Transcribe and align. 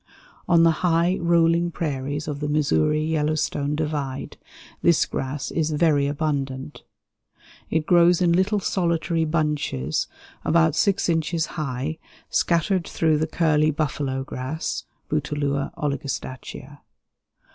On 0.49 0.63
the 0.63 0.71
high, 0.81 1.19
rolling 1.21 1.69
prairies 1.69 2.27
of 2.27 2.39
the 2.39 2.47
Missouri 2.49 3.03
Yellowstone 3.05 3.75
divide 3.75 4.35
this 4.81 5.05
grass 5.05 5.51
is 5.51 5.69
very 5.69 6.07
abundant. 6.07 6.81
It 7.69 7.85
grows 7.85 8.19
in 8.19 8.31
little 8.33 8.59
solitary 8.59 9.25
bunches, 9.25 10.07
about 10.43 10.73
6 10.73 11.07
inches 11.07 11.45
high, 11.45 11.99
scattered 12.31 12.87
through 12.87 13.19
the 13.19 13.27
curly 13.27 13.69
buffalo 13.69 14.23
grass 14.23 14.85
(Bouteloua 15.07 15.71
oligostachya). 15.77 16.79